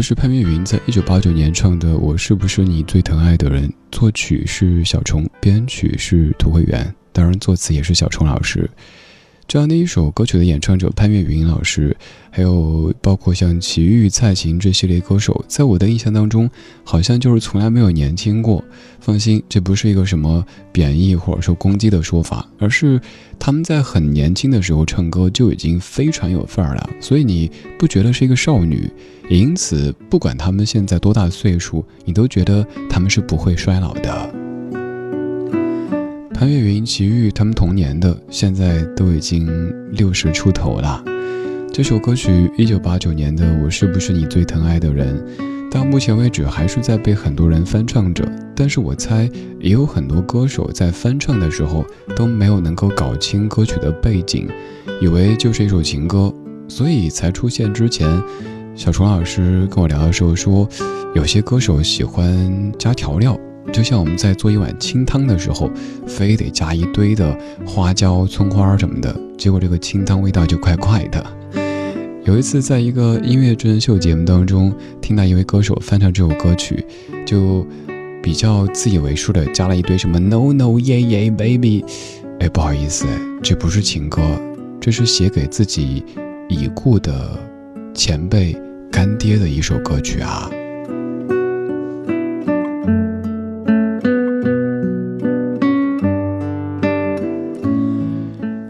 [0.00, 8.66] 这是潘越云在一九八九年唱的《我是不是你最疼爱的人》，作曲是小虫，编曲是涂慧源，当然作词也是小虫老师。
[9.50, 11.96] 这样的一首歌曲的演唱者潘越云老师，
[12.30, 16.48] 还有包括像齐豫、蔡琴这系列歌手，在我的印象当中，
[16.84, 18.62] 好像就是从来没有年轻过。
[19.00, 23.00] 放心，这不是一个什么贬义或者说攻击的说法，而是
[23.40, 28.88] 他们在很年轻的时候唱歌就已经非常有范儿了，所以你不觉得是一个少女，
[29.28, 34.39] 因此不管他们现在多大岁数，你都觉得他们是不会衰老的。
[36.40, 39.46] 潘越云、齐豫他们同年的，现在都已经
[39.92, 41.04] 六十出头了。
[41.70, 45.22] 这首歌曲一九八九年的《我是不是你最疼爱的人》，
[45.70, 48.26] 到目前为止还是在被很多人翻唱着。
[48.56, 51.84] 但是我猜，也有很多歌手在翻唱的时候
[52.16, 54.48] 都没有能够搞清歌曲的背景，
[55.02, 56.32] 以为就是一首情歌，
[56.66, 58.08] 所以才出现之前。
[58.74, 60.66] 小虫老师跟我聊的时候说，
[61.14, 63.38] 有些歌手喜欢加调料，
[63.72, 65.70] 就像我们在做一碗清汤的时候，
[66.06, 67.36] 非得加一堆的
[67.66, 71.24] 花椒、葱花什么的，结果这个清汤味道就怪怪的。
[72.24, 76.84] 有一次在一个音乐真人秀节目当中，听到一位歌手翻唱这首歌曲，
[77.26, 77.66] 就
[78.22, 81.84] 比较自以为是的加了一堆什么 No No Yeah Yeah Baby，
[82.40, 83.06] 哎，不好意思，
[83.42, 84.20] 这不是情歌，
[84.80, 86.04] 这是写给自己
[86.48, 87.38] 已故的
[87.94, 88.56] 前辈。
[88.92, 90.50] 干爹的一首歌曲啊！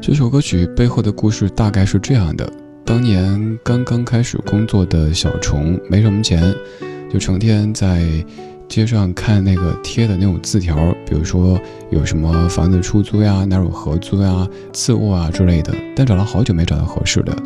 [0.02, 2.50] 这首歌曲背后的故事大概是这样的：
[2.86, 6.54] 当年刚刚开始工作的小虫没什么钱，
[7.12, 8.02] 就成天在
[8.66, 10.74] 街上看那个贴的那种字条，
[11.06, 11.60] 比如说
[11.90, 17.36] 有什么房子出租呀、哪有合租呀、次卧啊之类的，但找了好久没找到合适的。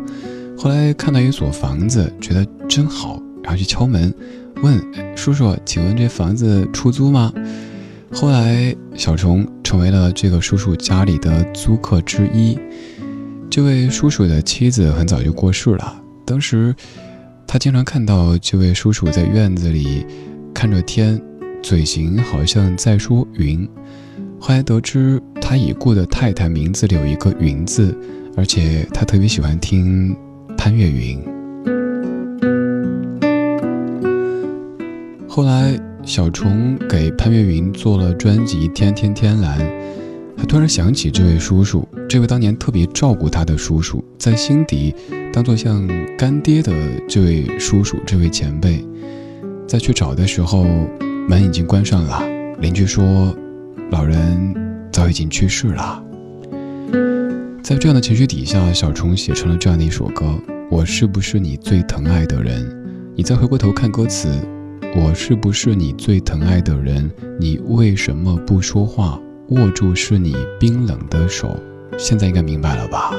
[0.57, 4.13] 后来看到一所房子，觉得真好，然后去敲门，
[4.63, 4.81] 问
[5.13, 7.33] 叔叔：“请问这房子出租吗？”
[8.15, 12.57] 后来小虫成为了这个叔叔家里的租客之一。
[13.49, 16.73] 这位叔叔的妻子很早就过世了，当时
[17.45, 20.05] 他经常看到这位叔叔在院子里
[20.53, 21.21] 看着天，
[21.61, 23.67] 嘴型好像在说“云”。
[24.39, 27.95] 后来得知他已故的太太名字里有一个“云”字，
[28.37, 30.15] 而且他特别喜欢听。
[30.57, 31.21] 潘越云。
[35.27, 39.59] 后来，小虫给潘越云做了专辑《天天天蓝》，
[40.37, 44.93] 他突然想起这位叔叔，这位当年特别照顾他的叔叔，在心底
[45.33, 46.71] 当做像干爹的
[47.09, 48.85] 这位叔叔，这位前辈，
[49.67, 50.63] 在去找的时候，
[51.27, 52.21] 门已经关上了。
[52.59, 53.35] 邻居说，
[53.89, 54.53] 老人
[54.91, 56.03] 早已经去世了。
[57.63, 60.39] 在这样的情绪底下，小虫写成了这样的一首歌。
[60.69, 62.63] 我是不是你最疼爱的人？
[63.15, 64.29] 你再回过头看歌词，
[64.97, 67.11] 我是不是你最疼爱的人？
[67.37, 69.19] 你为什么不说话？
[69.49, 71.53] 握住是你冰冷的手。
[71.97, 73.11] 现在应该明白了吧？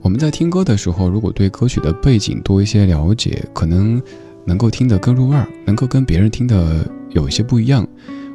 [0.00, 4.00] 我们在听歌的时候，如果对歌曲的背景多一些了解，可能
[4.46, 7.86] 能够听得更入味儿，能够跟别人听的有一些不一样。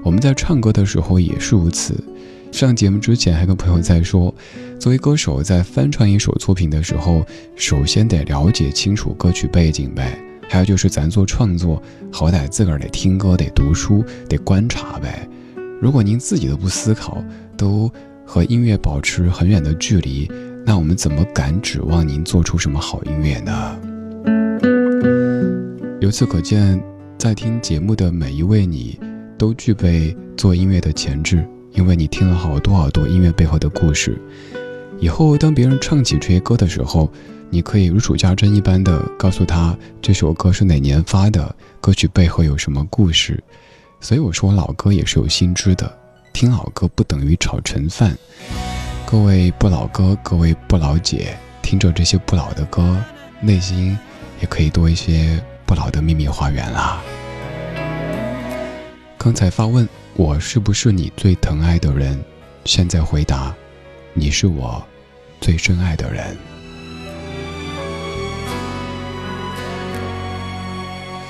[0.04, 1.96] 我们在唱歌的时候也是如此。
[2.52, 4.32] 上节目之前还跟朋友在说，
[4.80, 7.26] 作为歌手在翻唱一首作品的时候，
[7.56, 10.20] 首先得了解清楚歌曲背景呗。
[10.50, 11.82] 还有就是咱做创作，
[12.12, 15.28] 好歹自个儿得听歌、得读书、得观察呗。
[15.82, 17.24] 如果您自己都不思考，
[17.56, 17.90] 都
[18.26, 20.30] 和音乐保持很远的距离，
[20.66, 23.80] 那我们怎么敢指望您做出什么好音乐呢？
[26.02, 26.82] 由此可见，
[27.18, 29.00] 在听节目的每一位你，
[29.38, 31.44] 都具备做音乐的潜质。
[31.72, 34.16] 因为你听了好多好多音乐背后的故事，
[35.04, 37.12] 以后当别人唱起这些歌的时候，
[37.50, 43.44] 你可以如数家珍一般的告诉他这首歌是哪年发的，歌曲背后有什么故事。
[44.00, 45.94] 所以我说老歌也是有心知的，
[46.32, 48.18] 听老歌不等于炒陈饭。
[49.06, 52.98] 各位不老哥，各位不老姐，听着这些不老的歌，
[53.42, 53.98] 内心
[54.40, 57.02] 也可以多一些不老的秘密花园啦。
[59.18, 59.86] 刚才发问。
[60.16, 62.24] 我是不是你最疼爱的人？
[62.64, 63.54] 现在回答，
[64.14, 64.82] 你是我
[65.44, 66.38] 最深爱的人。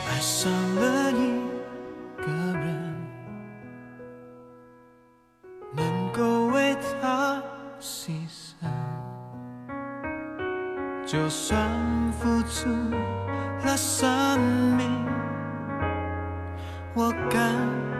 [0.08, 1.42] 爱上了一
[2.22, 2.28] 个
[2.60, 2.96] 人，
[5.76, 7.42] 能够为他
[7.82, 8.68] 牺牲，
[11.08, 11.68] 就算
[12.12, 12.70] 付出
[13.66, 14.40] 了生
[14.78, 14.88] 命，
[16.94, 17.52] 我敢。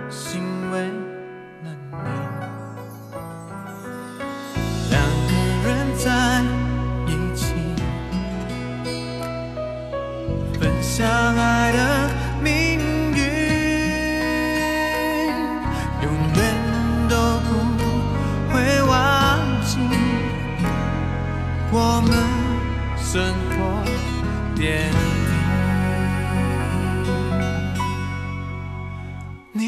[0.10, 0.43] 欣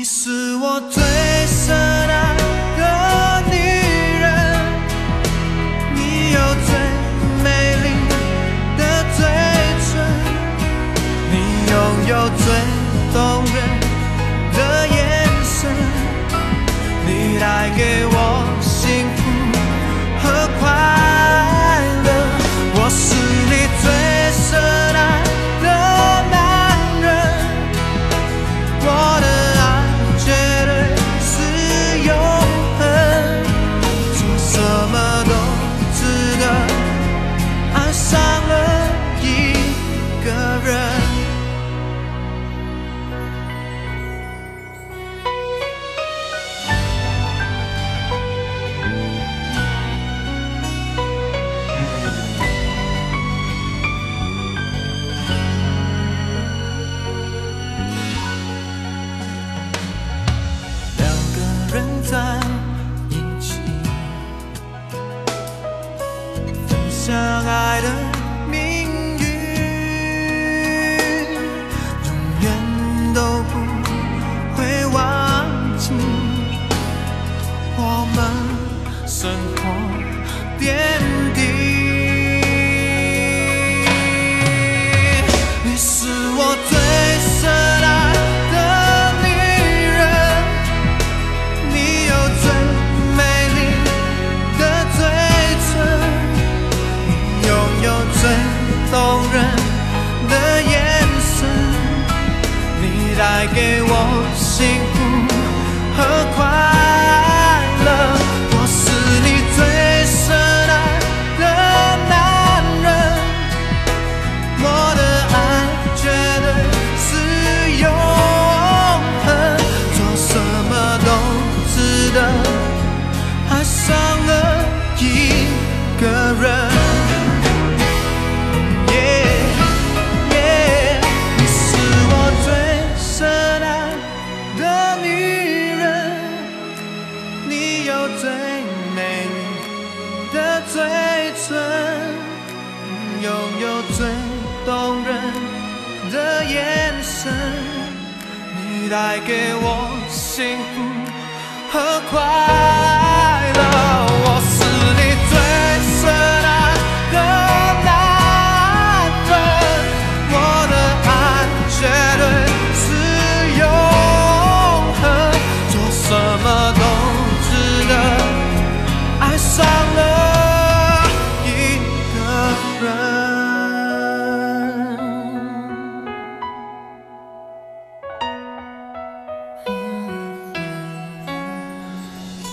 [0.07, 1.01] 是我最
[1.47, 1.75] 深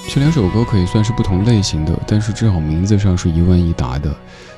[0.08, 4.14] 这两首歌可以算是不同类型的，但是至少名字上是一问一答的。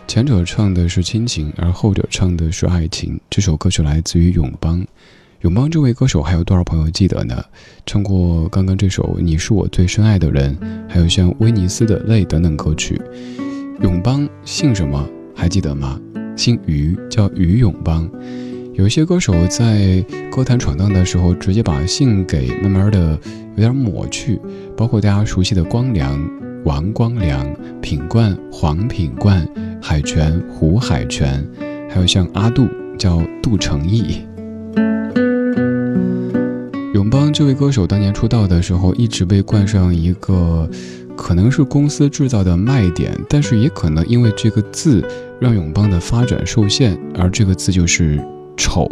[0.06, 3.18] 前者唱的是亲情，而后者唱的是爱情。
[3.30, 4.84] 这首歌曲来自于永邦。
[5.42, 7.44] 永邦这位歌手还有多少朋友记得呢？
[7.86, 10.56] 唱过刚刚这首《你是我最深爱的人》，
[10.88, 13.00] 还有像威尼斯的泪等等歌曲。
[13.80, 15.08] 永邦姓什么？
[15.36, 16.00] 还记得吗？
[16.36, 18.10] 姓于，叫于永邦。
[18.74, 23.16] 有一些歌手在歌坛闯荡的时候，直接把姓给慢慢的
[23.54, 24.40] 有点抹去，
[24.76, 26.20] 包括大家熟悉的光良、
[26.64, 27.46] 王光良、
[27.80, 29.48] 品冠、黄品冠、
[29.80, 31.46] 海泉、胡海泉，
[31.88, 32.66] 还有像阿杜
[32.98, 34.26] 叫杜成义。
[36.94, 40.68] 永邦这位歌手当年出道的时候，一直被冠上一个
[41.16, 45.00] 可能是公司制造的卖点，但是也可能因为这个字
[45.40, 48.20] 让永邦的发展受限，而这个字就是。
[48.56, 48.88] 丑。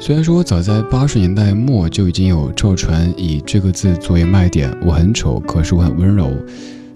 [0.00, 6.30] 虽然说早在八十年代末就已经有赵传以这个字作为卖点，我很丑，可是我很温柔。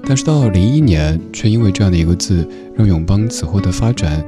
[0.04, 4.25] 但是到零一年，却因为这样的一个字，让永邦此后的发展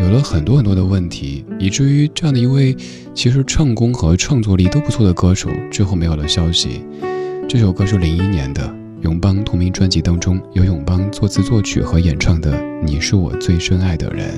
[0.00, 2.76] 有了很多很多的问题，以至于这样的一位
[3.14, 6.82] 其实唱功和创作力都不错的歌手，最后没有了消息。
[7.48, 12.52] 这首歌是零一年的永邦同名专辑当中，由永邦作词作曲和演唱的
[12.84, 14.28] 《你是我最深爱的人》。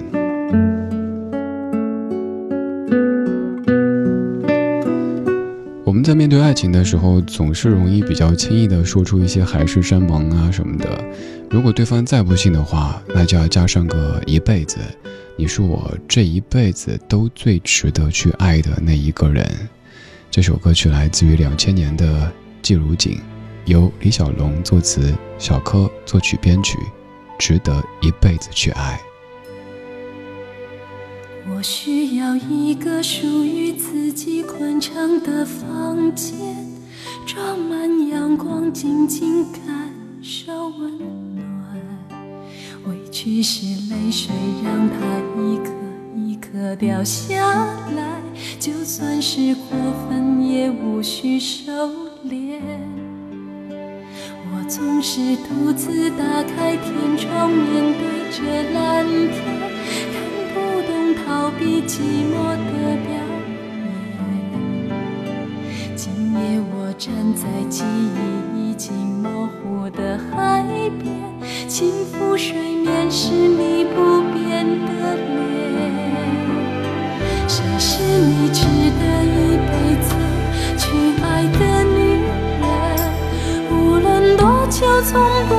[6.08, 11.04] 在面对爱情的时候，总是容易比较轻易的说出一些海誓山盟啊什么的。
[11.50, 14.78] 如果对方再不信的话，那就要加上个一辈子。
[15.36, 19.46] 你是我这一辈子都最值得去爱的那一个人。
[20.30, 22.06] 这首歌曲来自于两千年的
[22.62, 23.12] 《季如锦》，
[23.66, 26.78] 由李小龙作词，小柯作曲编曲，
[27.38, 28.98] 值得一辈子去爱。
[31.54, 36.36] 我需找一个属于自己宽敞的房间，
[37.24, 39.90] 装满阳光，静静感
[40.22, 40.98] 受温
[41.34, 41.40] 暖。
[42.86, 44.30] 委屈是泪水，
[44.62, 44.96] 让它
[45.40, 45.72] 一颗
[46.14, 47.64] 一颗掉下
[47.96, 48.20] 来，
[48.60, 51.72] 就算是过分，也无需收
[52.26, 52.60] 敛。
[54.52, 59.67] 我总是独自打开天窗，面对着蓝天，
[61.48, 62.72] 逃避寂寞的
[63.06, 63.10] 表
[63.48, 63.50] 演。
[65.96, 68.20] 今夜我站在记忆
[68.54, 70.62] 已经模糊的海
[71.02, 71.08] 边，
[71.66, 72.52] 轻抚水
[72.84, 75.40] 面是你不变的脸。
[77.48, 78.66] 谁是你值
[79.00, 80.06] 得一辈子
[80.76, 80.84] 去
[81.22, 81.96] 爱的女
[82.60, 82.68] 人？
[83.72, 85.54] 无论多久，从不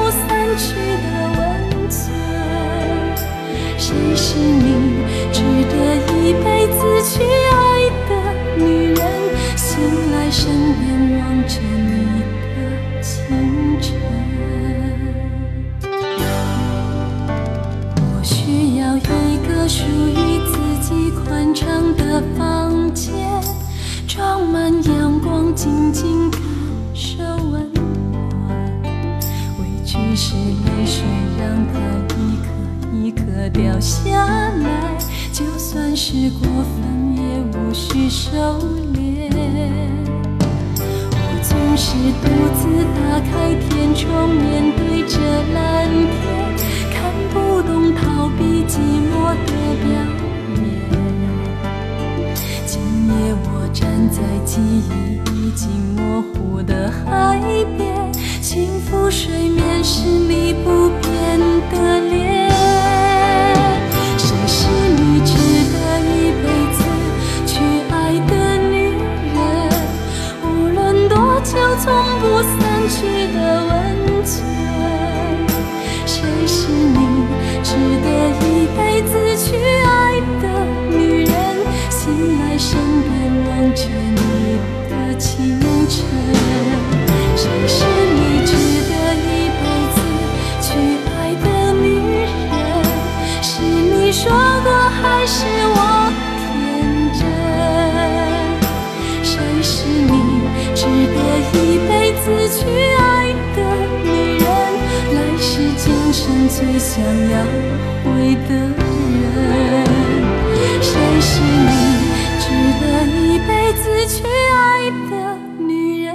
[4.15, 5.73] 是你值得
[6.17, 7.55] 一辈子去爱
[8.07, 8.11] 的
[8.57, 8.99] 女人？
[9.55, 9.67] 醒
[10.11, 10.81] 来身边
[11.19, 12.21] 望着你
[12.55, 12.57] 的
[13.01, 13.15] 清
[13.81, 13.87] 晨。
[17.95, 18.99] 我需要一
[19.47, 23.13] 个属于自己宽敞的房间，
[24.07, 26.28] 装满阳光，静静
[33.61, 34.09] 掉下
[34.63, 34.97] 来，
[35.33, 37.21] 就算是过分，也
[37.57, 38.29] 无需收
[38.93, 39.29] 敛。
[41.11, 42.25] 我总是独
[42.55, 42.61] 自
[42.95, 45.19] 打开天窗，面对着
[45.53, 45.59] 蓝
[45.91, 46.23] 天，
[46.93, 48.79] 看不懂逃避寂
[49.11, 49.51] 寞的
[49.83, 49.91] 表
[50.55, 50.63] 演。
[52.65, 52.71] 今
[53.09, 53.11] 夜
[53.43, 57.41] 我站在记忆已经模糊的海
[57.77, 58.09] 边，
[58.41, 60.07] 轻抚水面是
[94.09, 95.77] 你说过还是我
[96.41, 96.50] 天
[97.13, 97.22] 真？
[99.24, 100.11] 谁是你
[100.74, 100.81] 值
[101.13, 101.17] 得
[101.53, 102.65] 一辈子去
[102.98, 103.57] 爱的
[104.03, 104.50] 女人？
[105.13, 106.89] 来世今生最想
[107.29, 107.37] 要
[108.03, 108.51] 回的
[109.13, 109.22] 人。
[110.81, 110.89] 谁
[111.22, 111.29] 是
[111.69, 111.69] 你
[112.39, 112.50] 值
[112.81, 116.09] 得一辈子去爱的女人？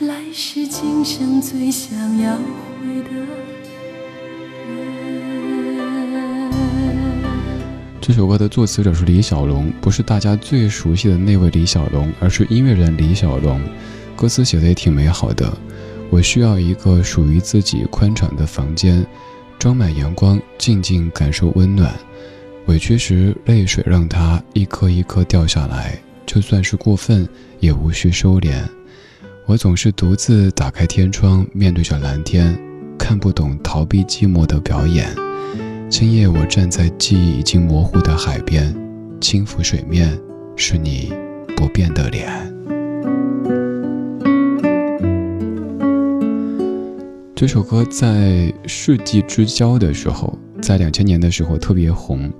[0.00, 2.32] 来世今生最想要
[2.80, 3.10] 回的
[8.06, 13.60] 这首歌的作词者是李小龙，不是大家最熟悉的那位李小龙，而是音乐人李小龙。
[14.14, 15.52] 歌词写的也挺美好的。
[16.08, 19.04] 我需要一个属于自己宽敞的房间，
[19.58, 21.92] 装满阳光，静静感受温暖。
[22.66, 28.54] 委屈时，泪水让它一颗一颗掉下来，就算是过分，也无需收敛。
[29.46, 32.56] 我总是独自打开天窗，面对着蓝天，
[32.96, 35.25] 看不懂逃避寂寞的表演。
[35.88, 38.74] 今夜我站在记忆已经模糊的海边，
[39.20, 40.18] 轻抚水面，
[40.56, 41.12] 是你
[41.56, 42.28] 不变的脸。
[47.36, 52.30] 这首歌在世纪之交的时候，在两千年的时候特别红。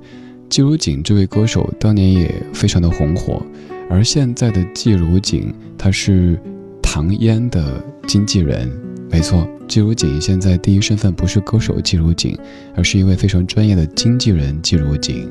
[0.48, 3.40] 季如锦这位歌手当年也非常的红火，
[3.88, 6.38] 而现在的季如锦，他是
[6.82, 8.68] 唐嫣的经纪人。
[9.10, 12.36] 没错，季如锦现在第一身份不是歌手季如锦，
[12.76, 15.28] 而是一位非常专业的经纪人季如锦。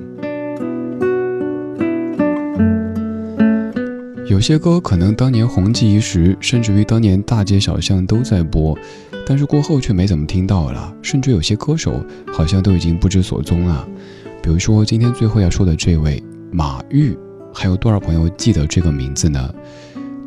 [4.28, 8.78] 有些歌可能当年红极一时，甚至于当年大街小巷都在播，
[9.26, 13.88] 但是过后却没怎么听到了，甚至有些歌手好像都已经不知所踪了。
[14.42, 17.16] 比如说今天最后要说的这位马玉，
[17.54, 19.54] 还有多少朋友记得这个名字呢？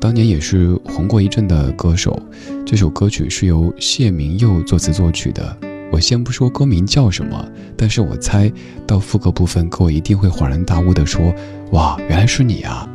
[0.00, 2.22] 当年也是红过一阵的歌手。
[2.70, 5.56] 这首歌曲是由谢明佑作词作曲的。
[5.90, 8.52] 我先不说歌名叫什么，但是我猜
[8.86, 11.34] 到副歌部分，各位一定会恍然大悟地说
[11.72, 12.86] ：“哇，原来是你啊！”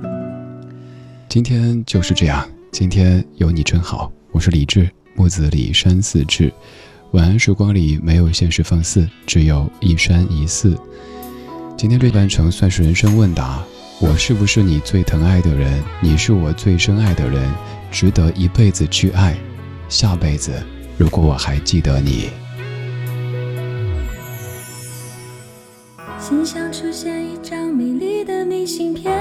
[1.28, 4.12] 今天就是这样，今天有你真好。
[4.32, 6.54] 我是李志，木子李山寺志。
[7.14, 10.78] 晚安时光里没有现实放肆，只有一山一寺。
[11.76, 13.64] 今天这半程算是人生问答：
[14.00, 15.84] 我是不是你最疼爱的人？
[16.00, 17.52] 你是我最深爱的人，
[17.90, 19.36] 值得一辈子去爱。
[19.94, 20.52] 下辈子，
[20.98, 22.32] 如果我还记得你。
[26.18, 29.16] 心上出现一张美丽的明信片，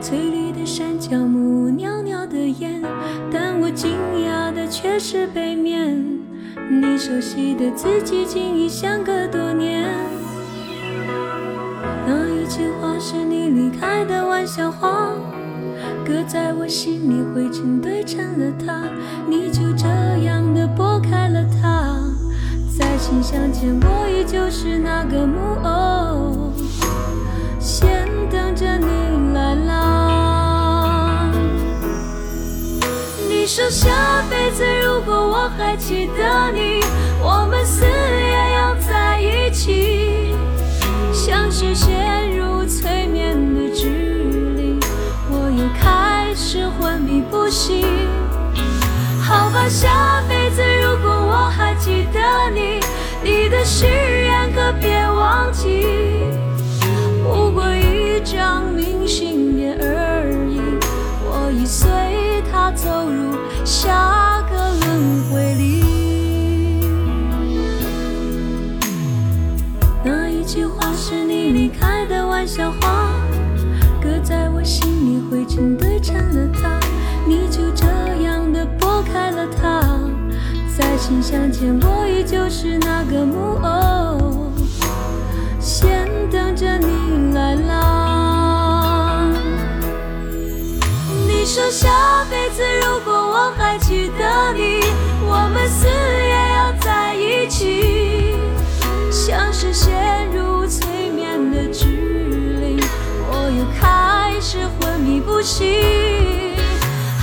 [0.00, 2.82] 翠绿的山脚木，袅袅的烟，
[3.30, 3.90] 但我惊
[4.24, 6.02] 讶的却是背面，
[6.70, 9.86] 你熟悉的字迹竟已相隔多年。
[12.06, 15.12] 那一句话是你离开的玩笑话，
[16.08, 18.88] 搁在我心里，灰尘堆成了塔，
[19.28, 19.86] 你就这
[20.24, 21.98] 样的拨开了它。
[22.78, 26.50] 再次相见，我依旧是那个木偶，
[27.60, 31.30] 先等着你来啦。
[33.28, 36.80] 你说下辈子如果我还记得你，
[37.20, 40.34] 我们死也要在一起，
[41.12, 42.37] 像是陷入
[46.72, 47.86] 昏迷不醒。
[49.20, 52.20] 好吧，下辈子如果我还记得
[52.52, 52.80] 你，
[53.22, 55.84] 你的誓言可别忘记。
[57.22, 60.60] 不过一张明信片而已，
[61.24, 61.88] 我已随
[62.50, 66.84] 它走入下个轮回里。
[70.02, 73.07] 那一句话是你离开的玩笑话，
[75.30, 76.80] 灰尘堆成了塔，
[77.26, 77.86] 你就这
[78.22, 80.00] 样的拨开了它。
[80.76, 84.52] 再次相见，我依旧是那个木偶，
[85.60, 89.26] 先等着你来啦。
[91.26, 94.80] 你说下辈子如果我还记得你，
[95.26, 98.36] 我们死也要在一起，
[99.10, 99.92] 像是陷
[100.32, 100.57] 入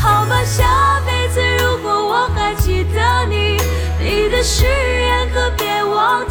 [0.02, 3.58] 好吧，下辈子如果我还记得你，
[4.00, 6.25] 你的誓言可别忘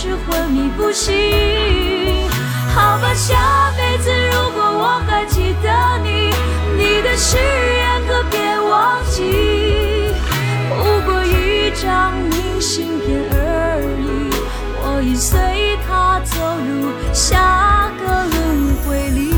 [0.00, 1.12] 是昏迷不醒。
[2.72, 6.32] 好吧，下辈子如果我还记得你，
[6.76, 10.14] 你的誓言可别忘记。
[10.70, 14.30] 不过一张明信片而已，
[14.84, 19.37] 我已随他走入下个轮回里。